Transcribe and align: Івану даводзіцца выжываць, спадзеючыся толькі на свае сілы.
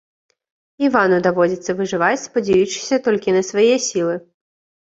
Івану 0.87 1.19
даводзіцца 1.27 1.75
выжываць, 1.81 2.19
спадзеючыся 2.29 2.95
толькі 3.09 3.37
на 3.37 3.47
свае 3.51 3.73
сілы. 3.91 4.15